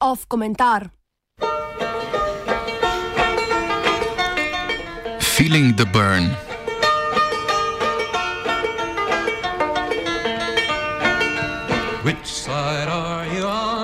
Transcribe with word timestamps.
Off 0.00 0.26
komentar. 0.28 0.90
Feeling 5.20 5.76
the 5.76 5.86
burn. 5.86 6.34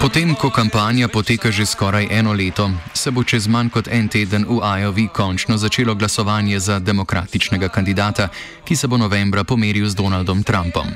Potem, 0.04 0.36
ko 0.36 0.52
kampanja 0.52 1.08
poteka 1.08 1.48
že 1.48 1.64
skoraj 1.64 2.12
eno 2.12 2.36
leto, 2.36 2.68
se 2.92 3.08
bo 3.08 3.24
čez 3.24 3.48
manj 3.48 3.72
kot 3.72 3.88
en 3.88 4.04
teden 4.04 4.44
v 4.44 4.60
Iowi 4.60 5.08
končno 5.08 5.56
začelo 5.56 5.96
glasovanje 5.96 6.60
za 6.60 6.76
demokratičnega 6.76 7.72
kandidata, 7.72 8.28
ki 8.68 8.76
se 8.76 8.84
bo 8.84 9.00
novembra 9.00 9.48
pomeril 9.48 9.88
z 9.88 9.96
Donaldom 9.96 10.44
Trumpom. 10.44 10.92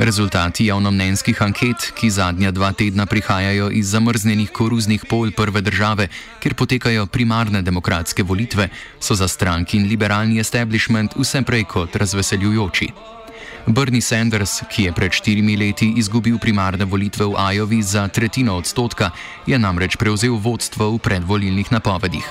Rezultati 0.00 0.64
javnomnenjskih 0.72 1.36
anket, 1.44 1.92
ki 1.92 2.08
zadnja 2.08 2.56
dva 2.56 2.72
tedna 2.72 3.04
prihajajo 3.04 3.68
iz 3.68 3.92
zamrznjenih 3.92 4.48
koruznih 4.48 5.04
pol 5.04 5.28
prve 5.36 5.60
države, 5.60 6.08
kjer 6.40 6.56
potekajo 6.56 7.12
primarne 7.12 7.60
demokratske 7.60 8.24
volitve, 8.24 8.72
so 8.96 9.12
za 9.12 9.28
stranki 9.28 9.76
in 9.76 9.92
liberalni 9.92 10.40
establishment 10.40 11.12
vse 11.20 11.44
prej 11.44 11.68
kot 11.68 12.00
razveseljujoči. 12.00 13.20
Bernie 13.66 14.00
Sanders, 14.00 14.62
ki 14.70 14.84
je 14.84 14.92
pred 14.92 15.12
štirimi 15.12 15.56
leti 15.56 15.92
izgubil 15.96 16.38
primarne 16.38 16.84
volitve 16.84 17.24
v 17.30 17.38
Iowi 17.54 17.82
za 17.82 18.08
tretjino 18.08 18.56
odstotka, 18.56 19.10
je 19.46 19.58
namreč 19.58 19.96
prevzel 19.96 20.34
vodstvo 20.34 20.90
v 20.90 20.98
predvolilnih 20.98 21.72
napovedih. 21.72 22.26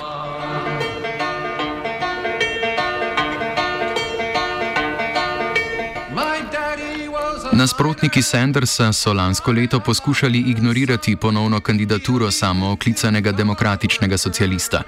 Nasprotniki 7.51 8.21
Sandersa 8.21 8.93
so 8.93 9.13
lansko 9.13 9.51
leto 9.51 9.79
poskušali 9.79 10.39
ignorirati 10.39 11.15
ponovno 11.15 11.59
kandidaturo 11.59 12.31
samooklicanega 12.31 13.31
demokratičnega 13.31 14.17
socialista. 14.17 14.83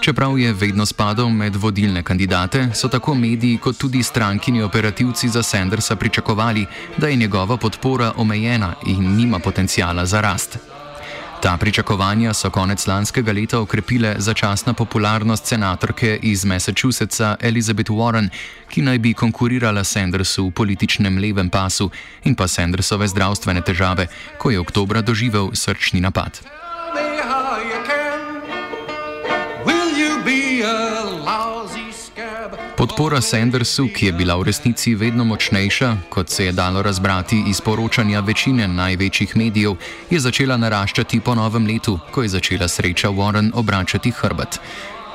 Čeprav 0.00 0.38
je 0.38 0.52
vedno 0.52 0.86
spadal 0.86 1.30
med 1.30 1.56
vodilne 1.56 2.02
kandidate, 2.02 2.68
so 2.74 2.88
tako 2.88 3.14
mediji 3.14 3.58
kot 3.58 3.78
tudi 3.78 4.02
strankini 4.02 4.62
operativci 4.62 5.28
za 5.28 5.42
Sandersa 5.42 5.96
pričakovali, 5.96 6.66
da 6.96 7.08
je 7.08 7.16
njegova 7.16 7.56
podpora 7.56 8.12
omejena 8.16 8.74
in 8.86 9.16
nima 9.16 9.38
potencijala 9.38 10.06
za 10.06 10.20
rast. 10.20 10.58
Ta 11.42 11.56
pričakovanja 11.56 12.34
so 12.34 12.50
konec 12.50 12.86
lanskega 12.86 13.32
leta 13.32 13.60
okrepile 13.60 14.14
začasna 14.18 14.72
popularnost 14.72 15.46
senatorke 15.46 16.18
iz 16.22 16.44
Massachusettsa 16.44 17.36
Elizabeth 17.40 17.90
Warren, 17.90 18.28
ki 18.70 18.82
naj 18.82 18.98
bi 18.98 19.14
konkurirala 19.14 19.84
Sandersu 19.84 20.46
v 20.46 20.50
političnem 20.50 21.18
levem 21.18 21.50
pasu 21.50 21.90
in 22.24 22.34
pa 22.34 22.48
Sandersove 22.48 23.08
zdravstvene 23.08 23.62
težave, 23.62 24.06
ko 24.38 24.50
je 24.50 24.60
oktobra 24.60 25.02
doživel 25.02 25.50
srčni 25.54 26.00
napad. 26.00 26.57
Podpora 32.78 33.20
Sandersu, 33.20 33.88
ki 33.90 34.06
je 34.06 34.12
bila 34.12 34.36
v 34.38 34.44
resnici 34.46 34.94
vedno 34.94 35.24
močnejša, 35.26 35.96
kot 36.14 36.30
se 36.30 36.44
je 36.44 36.52
dalo 36.52 36.82
razbrati 36.82 37.42
iz 37.50 37.60
poročanja 37.60 38.20
večine 38.20 38.68
največjih 38.68 39.36
medijev, 39.36 39.74
je 40.10 40.20
začela 40.20 40.56
naraščati 40.56 41.18
po 41.20 41.34
novem 41.34 41.66
letu, 41.66 41.98
ko 42.14 42.22
je 42.22 42.28
začela 42.28 42.68
sreča 42.68 43.10
Warren 43.10 43.50
obračati 43.54 44.12
hrbet. 44.14 44.60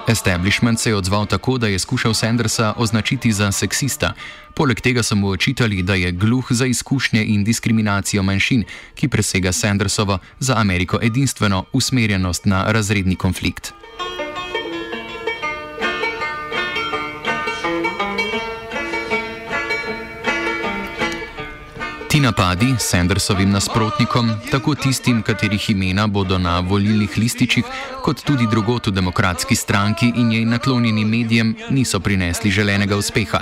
Establishment 0.08 0.80
se 0.80 0.90
je 0.90 0.96
odzval 0.96 1.26
tako, 1.26 1.58
da 1.58 1.68
je 1.68 1.80
skušal 1.80 2.14
Sandersa 2.14 2.74
označiti 2.78 3.32
za 3.32 3.52
seksista. 3.52 4.12
Poleg 4.54 4.82
tega 4.82 5.04
so 5.04 5.16
mu 5.16 5.30
očitali, 5.30 5.84
da 5.84 5.96
je 5.96 6.12
gluh 6.12 6.46
za 6.50 6.66
izkušnje 6.66 7.24
in 7.26 7.44
diskriminacijo 7.44 8.24
manjšin, 8.24 8.66
ki 8.96 9.08
presega 9.08 9.52
Sandersovo 9.52 10.20
za 10.40 10.60
Ameriko 10.60 11.00
edinstveno 11.02 11.66
usmerjenost 11.74 12.46
na 12.46 12.66
razredni 12.72 13.16
konflikt. 13.16 13.74
Ti 22.14 22.20
napadi 22.20 22.76
Sandersovim 22.80 23.50
nasprotnikom, 23.52 24.28
tako 24.52 24.76
tistim, 24.76 25.22
katerih 25.26 25.70
imena 25.70 26.08
bodo 26.08 26.38
na 26.38 26.60
volilnih 26.60 27.18
lističih, 27.18 27.66
kot 28.06 28.22
tudi 28.22 28.46
drugot 28.52 28.88
v 28.88 28.92
demokratski 28.92 29.56
stranki 29.56 30.12
in 30.16 30.28
njej 30.28 30.46
naklonjenim 30.46 31.10
medijem, 31.10 31.56
niso 31.70 32.00
prinesli 32.00 32.52
želenega 32.52 32.98
uspeha. 32.98 33.40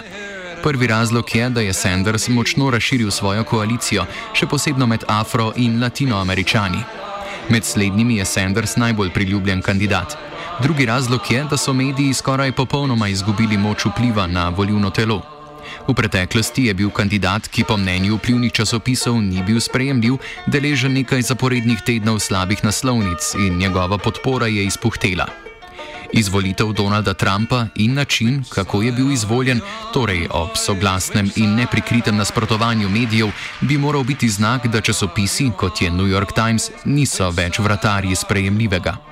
Prvi 0.64 0.88
razlog 0.88 1.36
je, 1.36 1.50
da 1.50 1.62
je 1.62 1.74
Sanders 1.74 2.28
močno 2.28 2.70
razširil 2.70 3.12
svojo 3.12 3.44
koalicijo, 3.44 4.06
še 4.34 4.48
posebej 4.48 4.88
med 4.88 5.04
afro- 5.08 5.52
in 5.56 5.82
latinoameričani. 5.82 6.80
Med 7.50 7.66
slednjimi 7.66 8.18
je 8.18 8.26
Sanders 8.26 8.78
najbolj 8.78 9.12
priljubljen 9.12 9.62
kandidat. 9.62 10.18
Drugi 10.64 10.86
razlog 10.86 11.22
je, 11.30 11.44
da 11.44 11.58
so 11.58 11.74
mediji 11.74 12.14
skoraj 12.14 12.52
popolnoma 12.52 13.08
izgubili 13.08 13.58
moč 13.58 13.86
vpliva 13.86 14.28
na 14.28 14.50
volilno 14.50 14.90
telo. 14.90 15.31
V 15.88 15.94
preteklosti 15.94 16.66
je 16.66 16.74
bil 16.74 16.90
kandidat, 16.90 17.48
ki 17.48 17.64
po 17.64 17.78
mnenju 17.78 18.18
vplivnih 18.18 18.52
časopisov 18.52 19.22
ni 19.22 19.44
bil 19.44 19.60
sprejemljiv, 19.60 20.18
deležen 20.48 20.94
nekaj 20.94 21.22
zaporednih 21.22 21.82
tednov 21.86 22.20
slabih 22.20 22.64
naslovnic 22.64 23.34
in 23.36 23.58
njegova 23.58 23.98
podpora 23.98 24.48
je 24.48 24.66
izpuhtela. 24.66 25.28
Izvolitev 26.14 26.74
Donalda 26.74 27.14
Trumpa 27.14 27.66
in 27.76 27.94
način, 27.94 28.44
kako 28.50 28.82
je 28.82 28.92
bil 28.92 29.12
izvoljen, 29.12 29.62
torej 29.94 30.28
ob 30.32 30.50
soglasnem 30.56 31.32
in 31.36 31.56
neprikritem 31.56 32.16
nasprotovanju 32.16 32.90
medijev, 32.90 33.32
bi 33.62 33.78
moral 33.78 34.04
biti 34.04 34.30
znak, 34.30 34.68
da 34.68 34.82
časopisi, 34.82 35.52
kot 35.58 35.82
je 35.82 35.92
New 35.92 36.08
York 36.08 36.36
Times, 36.36 36.72
niso 36.86 37.30
več 37.30 37.60
vratarji 37.60 38.16
sprejemljivega. 38.16 39.11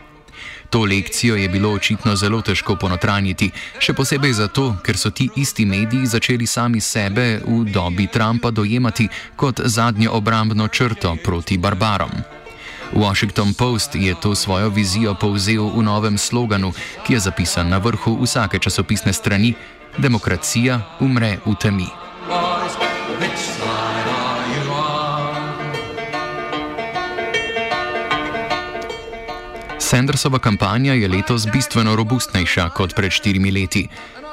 To 0.69 0.85
lekcijo 0.85 1.35
je 1.35 1.49
bilo 1.49 1.71
očitno 1.71 2.15
zelo 2.15 2.41
težko 2.41 2.75
ponotranjiti, 2.75 3.49
še 3.81 3.93
posebej 3.97 4.33
zato, 4.37 4.75
ker 4.85 4.97
so 4.97 5.09
ti 5.09 5.29
isti 5.35 5.65
mediji 5.65 6.05
začeli 6.05 6.45
sami 6.47 6.81
sebe 6.81 7.41
v 7.45 7.63
dobi 7.73 8.07
Trumpa 8.07 8.51
dojemati 8.51 9.07
kot 9.35 9.61
zadnjo 9.65 10.13
obrambno 10.13 10.67
črto 10.67 11.15
proti 11.23 11.57
barbarom. 11.57 12.11
Washington 12.93 13.53
Post 13.53 13.95
je 13.95 14.13
to 14.21 14.35
svojo 14.35 14.69
vizijo 14.69 15.13
povzel 15.13 15.69
v 15.69 15.83
novem 15.83 16.17
sloganu, 16.17 16.73
ki 17.05 17.13
je 17.13 17.19
zapisan 17.19 17.69
na 17.69 17.77
vrhu 17.77 18.17
vsake 18.21 18.59
časopisne 18.59 19.13
strani: 19.13 19.53
Demokracija 19.97 20.81
umre 20.99 21.37
v 21.45 21.55
temi. 21.55 22.08
Sandersova 29.89 30.37
kampanja 30.39 30.93
je 30.93 31.07
letos 31.07 31.47
bistveno 31.53 31.95
robustnejša 31.95 32.67
kot 32.69 32.91
pred 32.95 33.11
štirimi 33.11 33.51
leti. 33.51 33.87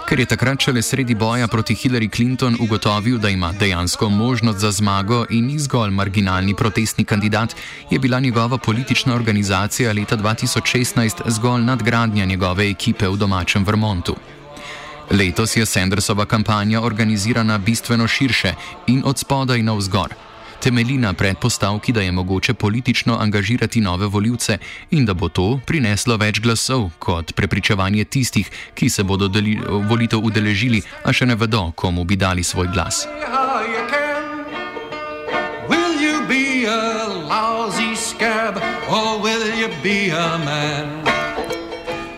Ker 0.08 0.20
je 0.20 0.26
takrat 0.28 0.60
šele 0.60 0.82
sredi 0.82 1.14
boja 1.14 1.48
proti 1.48 1.74
Hillary 1.74 2.10
Clinton 2.16 2.56
ugotovil, 2.60 3.16
da 3.18 3.28
ima 3.28 3.52
dejansko 3.52 4.08
možnost 4.08 4.58
za 4.58 4.70
zmago 4.70 5.24
in 5.30 5.46
ni 5.46 5.58
zgolj 5.58 5.90
marginalni 5.90 6.54
protestni 6.54 7.04
kandidat, 7.04 7.56
je 7.90 7.98
bila 7.98 8.20
njegova 8.20 8.58
politična 8.58 9.14
organizacija 9.14 9.92
leta 9.92 10.16
2016 10.16 11.24
zgolj 11.26 11.62
nadgradnja 11.62 12.24
njegove 12.24 12.68
ekipe 12.70 13.08
v 13.08 13.16
domačem 13.16 13.64
Vermontu. 13.64 14.16
Letos 15.10 15.56
je 15.56 15.66
Sandersova 15.66 16.24
kampanja 16.24 16.82
organizirana 16.82 17.58
bistveno 17.58 18.08
širše 18.08 18.54
in 18.86 19.02
od 19.04 19.18
spodaj 19.18 19.62
na 19.62 19.72
vzgor 19.72 20.25
temelji 20.66 20.98
na 20.98 21.12
predpostavki, 21.12 21.92
da 21.92 22.00
je 22.00 22.12
mogoče 22.12 22.54
politično 22.54 23.16
angažirati 23.20 23.80
nove 23.80 24.06
voljivce 24.06 24.58
in 24.90 25.04
da 25.06 25.14
bo 25.14 25.28
to 25.28 25.60
prineslo 25.66 26.16
več 26.16 26.40
glasov 26.40 26.88
kot 26.98 27.30
prepričevanje 27.34 28.04
tistih, 28.04 28.50
ki 28.74 28.88
se 28.90 29.04
bodo 29.04 29.28
deli, 29.28 29.54
volitev 29.88 30.18
udeležili, 30.18 30.82
a 31.04 31.12
še 31.12 31.26
ne 31.26 31.36
vedo, 31.38 31.70
komu 31.70 32.04
bi 32.04 32.16
dali 32.16 32.42
svoj 32.42 32.66
glas. 32.74 33.06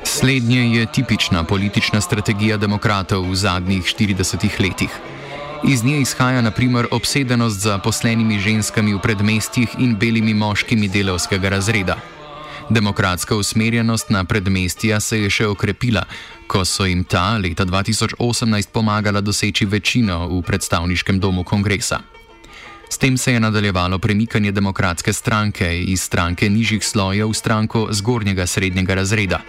Slednje 0.05 0.65
je 0.79 0.87
tipična 0.93 1.45
politična 1.45 2.01
strategija 2.01 2.57
demokratov 2.57 3.29
v 3.29 3.37
zadnjih 3.37 3.85
40 3.85 4.61
letih. 4.61 5.18
Iz 5.65 5.85
nje 5.85 6.01
izhaja 6.01 6.41
naprimer 6.41 6.87
obsedenost 6.91 7.61
za 7.61 7.79
poslenimi 7.79 8.39
ženskami 8.39 8.95
v 8.95 8.99
predmestjih 8.99 9.69
in 9.79 9.97
belimi 9.99 10.35
moškimi 10.35 10.89
delovskega 10.89 11.49
razreda. 11.49 11.97
Demokratska 12.71 13.37
usmerjenost 13.37 14.11
na 14.11 14.25
predmestja 14.25 15.01
se 15.01 15.19
je 15.21 15.31
še 15.31 15.47
okrepila, 15.47 16.05
ko 16.47 16.65
so 16.65 16.87
jim 16.87 17.05
ta 17.05 17.39
leta 17.39 17.67
2018 17.67 18.71
pomagala 18.73 19.21
doseči 19.21 19.67
večino 19.67 20.29
v 20.29 20.43
predstavniškem 20.43 21.19
domu 21.21 21.45
kongresa. 21.45 22.01
S 22.91 22.99
tem 22.99 23.19
se 23.19 23.33
je 23.33 23.41
nadaljevalo 23.41 23.99
premikanje 23.99 24.53
demokratske 24.53 25.13
stranke 25.13 25.83
iz 25.83 26.03
stranke 26.03 26.51
nižjih 26.51 26.85
slojev 26.85 27.29
v 27.29 27.35
stranko 27.35 27.89
zgornjega 27.91 28.47
srednjega 28.47 28.95
razreda. 28.95 29.41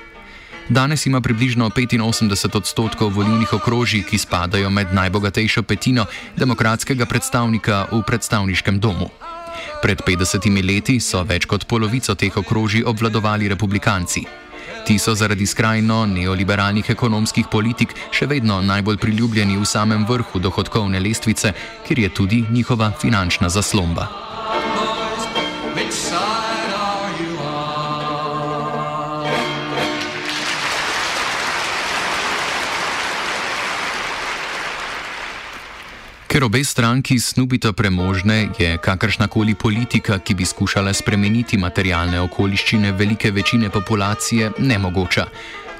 Danes 0.69 1.05
ima 1.05 1.21
približno 1.21 1.69
85 1.69 2.57
odstotkov 2.57 3.09
volilnih 3.09 3.53
okrožij, 3.53 4.03
ki 4.05 4.17
spadajo 4.17 4.69
med 4.69 4.93
najbogatejšo 4.93 5.63
petino 5.63 6.05
demokratskega 6.37 7.05
predstavnika 7.05 7.87
v 7.91 8.03
predstavniškem 8.05 8.79
domu. 8.79 9.09
Pred 9.81 10.01
50 10.05 10.45
leti 10.61 10.99
so 10.99 11.23
več 11.23 11.45
kot 11.49 11.65
polovico 11.65 12.15
teh 12.15 12.37
okrožij 12.37 12.85
obvladovali 12.85 13.49
republikanci. 13.49 14.21
Ti 14.85 14.99
so 14.99 15.15
zaradi 15.15 15.45
skrajno 15.45 16.05
neoliberalnih 16.05 16.89
ekonomskih 16.89 17.49
politik 17.51 17.97
še 18.11 18.29
vedno 18.29 18.61
najbolj 18.61 18.97
priljubljeni 18.97 19.57
v 19.57 19.65
samem 19.65 20.05
vrhu 20.05 20.39
dohodkovne 20.39 20.99
lestvice, 20.99 21.53
kjer 21.87 21.99
je 21.99 22.09
tudi 22.13 22.45
njihova 22.51 22.91
finančna 23.01 23.49
zaslomba. 23.49 24.28
Ker 36.39 36.45
obe 36.45 36.63
stranki 36.63 37.19
snubito 37.19 37.73
premožne, 37.73 38.47
je 38.59 38.77
kakršnakoli 38.77 39.55
politika, 39.59 40.19
ki 40.23 40.33
bi 40.39 40.45
skušala 40.45 40.93
spremeniti 40.95 41.57
materialne 41.59 42.21
okoliščine 42.21 42.93
velike 42.95 43.31
večine 43.31 43.69
populacije, 43.69 44.51
nemogoča. 44.59 45.25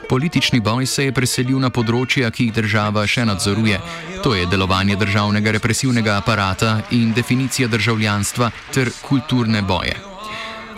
Politični 0.10 0.60
boj 0.60 0.86
se 0.86 1.06
je 1.06 1.14
preselil 1.16 1.64
na 1.64 1.70
področja, 1.72 2.28
ki 2.28 2.50
jih 2.50 2.58
država 2.58 3.06
še 3.08 3.24
nadzoruje. 3.32 3.80
To 4.28 4.36
je 4.36 4.52
delovanje 4.52 5.00
državnega 5.00 5.56
represivnega 5.56 6.18
aparata 6.20 6.82
in 6.92 7.16
definicija 7.16 7.72
državljanstva 7.72 8.52
ter 8.76 8.92
kulturne 9.08 9.64
boje. 9.64 9.96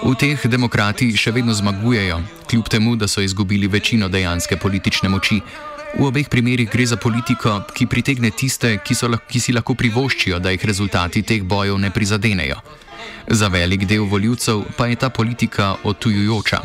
V 0.06 0.14
teh 0.14 0.46
demokrati 0.46 1.10
še 1.18 1.34
vedno 1.34 1.58
zmagujejo, 1.58 2.22
kljub 2.54 2.70
temu, 2.70 2.96
da 3.02 3.10
so 3.10 3.26
izgubili 3.26 3.66
večino 3.66 4.14
dejanske 4.14 4.62
politične 4.62 5.10
moči. 5.10 5.42
V 5.92 6.08
obeh 6.08 6.30
primerih 6.30 6.70
gre 6.72 6.86
za 6.88 6.96
politiko, 6.96 7.62
ki 7.76 7.86
pritegne 7.86 8.32
tiste, 8.32 8.78
ki, 8.80 8.96
so, 8.96 9.10
ki 9.28 9.40
si 9.44 9.52
lahko 9.52 9.76
privoščijo, 9.76 10.40
da 10.40 10.54
jih 10.54 10.64
rezultati 10.66 11.22
teh 11.22 11.44
bojev 11.44 11.76
ne 11.80 11.92
prizadenejo. 11.92 12.62
Za 13.28 13.48
velik 13.52 13.84
del 13.86 14.08
voljivcev 14.08 14.64
pa 14.78 14.88
je 14.88 14.96
ta 14.96 15.10
politika 15.10 15.76
otujujoča. 15.84 16.62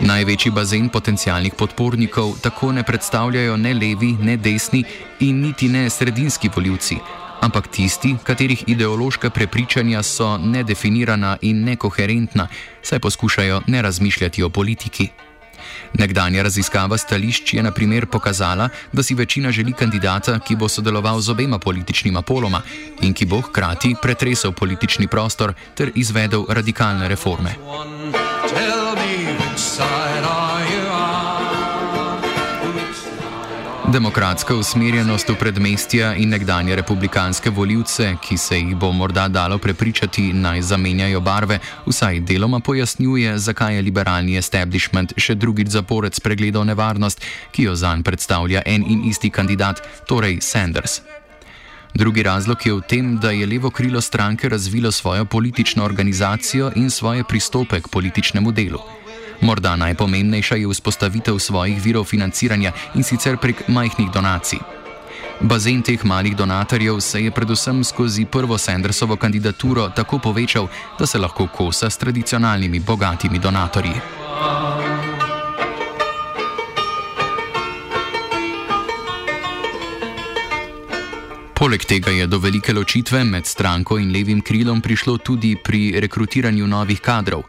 Največji 0.00 0.52
bazen 0.54 0.88
potencijalnih 0.88 1.54
podpornikov 1.58 2.38
tako 2.40 2.72
ne 2.72 2.82
predstavljajo 2.82 3.56
ne 3.56 3.74
levi, 3.74 4.12
ne 4.22 4.36
desni 4.36 4.84
in 5.20 5.40
niti 5.42 5.68
ne 5.68 5.90
sredinski 5.90 6.48
voljivci, 6.54 6.96
ampak 7.40 7.68
tisti, 7.68 8.14
katerih 8.24 8.64
ideološka 8.66 9.30
prepričanja 9.30 10.02
so 10.02 10.36
nedefinirana 10.38 11.36
in 11.42 11.64
nekoherentna, 11.64 12.48
saj 12.82 12.98
poskušajo 12.98 13.62
ne 13.66 13.82
razmišljati 13.82 14.42
o 14.42 14.48
politiki. 14.48 15.08
Nekdanja 15.98 16.42
raziskava 16.42 16.98
stališč 16.98 17.54
je 17.54 17.62
na 17.62 17.70
primer 17.70 18.06
pokazala, 18.06 18.68
da 18.92 19.02
si 19.02 19.14
večina 19.14 19.52
želi 19.52 19.72
kandidata, 19.72 20.38
ki 20.38 20.56
bo 20.56 20.68
sodeloval 20.68 21.20
z 21.20 21.30
obema 21.30 21.58
političnima 21.58 22.22
poloma 22.22 22.62
in 23.02 23.14
ki 23.14 23.26
bo 23.26 23.40
hkrati 23.40 23.94
pretresel 24.02 24.52
politični 24.52 25.08
prostor 25.08 25.54
ter 25.74 25.92
izvedel 25.94 26.44
radikalne 26.48 27.08
reforme. 27.08 27.54
Tell 28.48 28.87
Demokratska 33.88 34.52
usmerjenost 34.54 35.30
v 35.32 35.34
predmestja 35.40 36.10
in 36.14 36.28
nekdanje 36.28 36.76
republikanske 36.76 37.50
voljivce, 37.50 38.10
ki 38.20 38.36
se 38.36 38.58
jih 38.58 38.74
bo 38.76 38.90
morda 38.92 39.28
dalo 39.28 39.58
prepričati 39.58 40.32
naj 40.32 40.60
zamenjajo 40.62 41.20
barve, 41.20 41.58
vsaj 41.86 42.20
deloma 42.20 42.60
pojasnjuje, 42.60 43.38
zakaj 43.38 43.76
je 43.76 43.82
liberalni 43.82 44.36
establishment 44.36 45.14
še 45.16 45.34
drugič 45.34 45.72
zapored 45.72 46.14
spregledal 46.14 46.68
nevarnost, 46.68 47.24
ki 47.50 47.64
jo 47.70 47.74
zanj 47.74 48.04
predstavlja 48.04 48.62
en 48.66 48.84
in 48.84 49.08
isti 49.08 49.30
kandidat, 49.30 49.80
torej 50.04 50.42
Sanders. 50.44 51.00
Drugi 51.94 52.22
razlog 52.22 52.66
je 52.66 52.74
v 52.74 52.84
tem, 52.84 53.16
da 53.16 53.30
je 53.30 53.46
levo 53.46 53.70
krilo 53.70 54.00
stranke 54.00 54.48
razvilo 54.48 54.92
svojo 54.92 55.24
politično 55.24 55.84
organizacijo 55.84 56.72
in 56.76 56.90
svoje 56.90 57.24
pristope 57.24 57.80
k 57.80 57.88
političnemu 57.88 58.52
delu. 58.52 59.07
Morda 59.40 59.76
najpomembnejša 59.76 60.56
je 60.56 60.68
vzpostavitev 60.68 61.38
svojih 61.38 61.84
virov 61.84 62.04
financiranja 62.04 62.72
in 62.94 63.02
sicer 63.02 63.36
prek 63.36 63.68
majhnih 63.68 64.10
donacij. 64.10 64.58
Bazen 65.40 65.82
teh 65.82 66.04
malih 66.04 66.36
donatorjev 66.36 67.00
se 67.00 67.22
je 67.24 67.30
predvsem 67.30 67.84
skozi 67.84 68.24
prvo 68.24 68.58
Sandersovo 68.58 69.16
kandidaturo 69.16 69.88
tako 69.88 70.18
povečal, 70.18 70.66
da 70.98 71.06
se 71.06 71.18
lahko 71.18 71.46
kosa 71.46 71.90
s 71.90 71.98
tradicionalnimi 71.98 72.80
bogatimi 72.80 73.38
donatorji. 73.38 73.94
Poleg 81.54 81.84
tega 81.84 82.10
je 82.10 82.26
do 82.26 82.38
velike 82.38 82.72
ločitve 82.72 83.24
med 83.24 83.46
stranko 83.46 83.98
in 83.98 84.12
levim 84.12 84.40
krilom 84.40 84.80
prišlo 84.80 85.16
tudi 85.18 85.56
pri 85.64 86.00
rekrutiranju 86.00 86.66
novih 86.66 87.00
kadrov. 87.00 87.42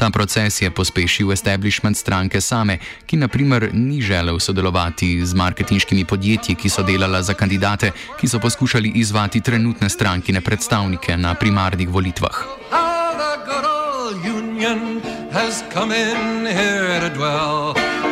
Ta 0.00 0.08
proces 0.10 0.62
je 0.62 0.70
pospešil 0.72 1.28
establishment 1.32 1.92
stranke 1.92 2.40
same, 2.40 2.78
ki 3.06 3.16
naprimer 3.20 3.68
ni 3.72 4.00
želel 4.00 4.38
sodelovati 4.40 5.26
z 5.26 5.34
marketinškimi 5.34 6.04
podjetji, 6.04 6.54
ki 6.54 6.68
so 6.68 6.82
delala 6.82 7.20
za 7.22 7.34
kandidate, 7.34 7.92
ki 8.20 8.28
so 8.28 8.40
poskušali 8.40 8.92
izvati 8.94 9.40
trenutne 9.40 9.88
strankine 9.88 10.40
predstavnike 10.40 11.16
na 11.16 11.34
primarnih 11.34 11.88
volitvah. 11.88 12.36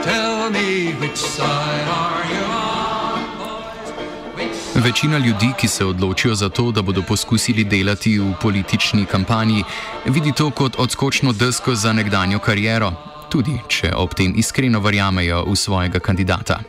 Tell 0.05 0.51
me 0.51 0.95
which 1.01 1.17
side 1.17 1.89
on? 1.89 1.98
Večina 4.79 5.19
ljudi, 5.19 5.53
ki 5.59 5.69
se 5.69 5.85
odločijo 5.85 6.35
za 6.35 6.49
to, 6.49 6.71
da 6.73 6.83
bodo 6.83 7.03
poskusili 7.03 7.65
delati 7.65 8.19
v 8.19 8.35
politični 8.43 9.05
kampanji, 9.05 9.65
vidi 10.07 10.33
to 10.33 10.51
kot 10.51 10.77
odskočno 10.79 11.33
desko 11.33 11.75
za 11.75 11.93
nekdanjo 11.93 12.39
kariero, 12.39 12.93
tudi 13.31 13.59
če 13.69 13.91
ob 13.97 14.15
tem 14.15 14.35
iskreno 14.37 14.81
verjamejo 14.81 15.43
v 15.51 15.57
svojega 15.57 15.99
kandidata. 15.99 16.61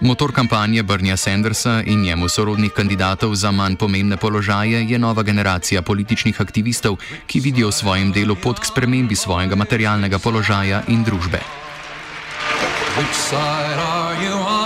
Motor 0.00 0.32
kampanje 0.32 0.82
Brnja 0.82 1.16
Sandersa 1.16 1.82
in 1.86 2.00
njemu 2.02 2.28
sorodnih 2.28 2.72
kandidatov 2.72 3.34
za 3.34 3.50
manj 3.50 3.76
pomembne 3.76 4.16
položaje 4.16 4.86
je 4.88 4.98
nova 4.98 5.22
generacija 5.22 5.82
političnih 5.82 6.40
aktivistov, 6.40 6.96
ki 7.26 7.40
vidijo 7.40 7.68
v 7.68 7.72
svojem 7.72 8.12
delu 8.12 8.36
pot 8.36 8.60
k 8.60 8.64
spremembi 8.64 9.16
svojega 9.16 9.56
materialnega 9.56 10.18
položaja 10.18 10.82
in 10.88 11.04
družbe. 11.04 11.40
Which 12.96 13.14
side 13.14 13.76
are 13.76 14.24
you 14.24 14.32
on? 14.32 14.59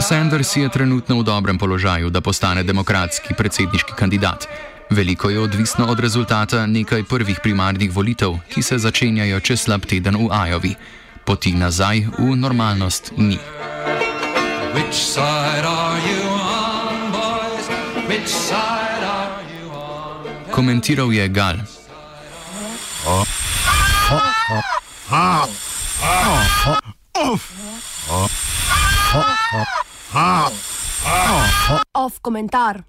Sanders 0.00 0.56
je 0.56 0.68
trenutno 0.68 1.18
v 1.18 1.24
dobrem 1.24 1.58
položaju, 1.58 2.10
da 2.10 2.20
postane 2.20 2.62
demokratski 2.62 3.34
predsedniški 3.34 3.92
kandidat. 3.96 4.48
Veliko 4.90 5.30
je 5.30 5.40
odvisno 5.40 5.86
od 5.86 6.00
rezultata 6.00 6.66
nekaj 6.66 7.04
prvih 7.04 7.40
primarnih 7.42 7.92
volitev, 7.92 8.38
ki 8.48 8.62
se 8.62 8.78
začenjajo 8.78 9.40
čez 9.40 9.60
slab 9.60 9.86
teden 9.86 10.16
v 10.16 10.28
Ajovi. 10.30 10.74
Poti 11.24 11.52
nazaj 11.52 12.06
v 12.18 12.36
normalnost 12.36 13.12
ni. 13.16 13.38
Komentiral 20.50 21.12
je 21.12 21.28
Gal. 21.28 21.56
Oh. 23.06 23.24
Oh. 24.12 24.20
Oh. 24.50 24.62
Oh. 25.10 25.16
Oh. 25.16 25.48
Oh. 26.02 26.76
Oh. 26.76 27.05
Off 31.92 32.20
komentar. 32.20 32.84